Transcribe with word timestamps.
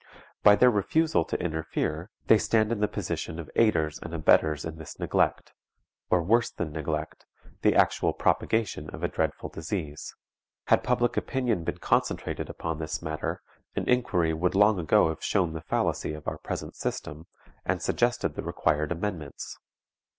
By 0.41 0.55
their 0.55 0.71
refusal 0.71 1.23
to 1.25 1.39
interfere 1.39 2.09
they 2.25 2.39
stand 2.39 2.71
in 2.71 2.79
the 2.79 2.87
position 2.87 3.37
of 3.37 3.51
aiders 3.55 3.99
and 4.01 4.15
abettors 4.15 4.65
in 4.65 4.77
this 4.77 4.97
neglect, 4.99 5.53
or, 6.09 6.23
worse 6.23 6.49
than 6.49 6.71
neglect, 6.71 7.27
the 7.61 7.75
actual 7.75 8.11
propagation 8.11 8.89
of 8.89 9.03
a 9.03 9.07
dreadful 9.07 9.49
disease. 9.49 10.15
Had 10.65 10.83
public 10.83 11.17
opinion 11.17 11.63
been 11.63 11.77
concentrated 11.77 12.49
upon 12.49 12.79
this 12.79 13.03
matter, 13.03 13.43
an 13.75 13.87
inquiry 13.87 14.33
would 14.33 14.55
long 14.55 14.79
ago 14.79 15.07
have 15.09 15.23
shown 15.23 15.53
the 15.53 15.61
fallacy 15.61 16.13
of 16.13 16.27
our 16.27 16.39
present 16.39 16.75
system, 16.75 17.27
and 17.63 17.79
suggested 17.83 18.33
the 18.33 18.41
required 18.41 18.91
amendments. 18.91 19.59